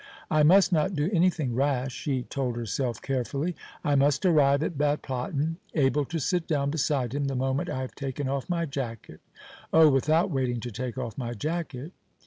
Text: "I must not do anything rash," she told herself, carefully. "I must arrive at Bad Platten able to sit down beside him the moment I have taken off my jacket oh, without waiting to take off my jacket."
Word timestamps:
"I 0.31 0.41
must 0.41 0.71
not 0.73 0.95
do 0.95 1.11
anything 1.13 1.53
rash," 1.53 1.93
she 1.93 2.23
told 2.23 2.55
herself, 2.55 3.03
carefully. 3.03 3.55
"I 3.83 3.93
must 3.93 4.25
arrive 4.25 4.63
at 4.63 4.75
Bad 4.75 5.03
Platten 5.03 5.57
able 5.75 6.05
to 6.05 6.17
sit 6.17 6.47
down 6.47 6.71
beside 6.71 7.13
him 7.13 7.25
the 7.25 7.35
moment 7.35 7.69
I 7.69 7.81
have 7.81 7.93
taken 7.93 8.27
off 8.27 8.49
my 8.49 8.65
jacket 8.65 9.19
oh, 9.71 9.89
without 9.91 10.31
waiting 10.31 10.59
to 10.61 10.71
take 10.71 10.97
off 10.97 11.19
my 11.19 11.33
jacket." 11.35 11.91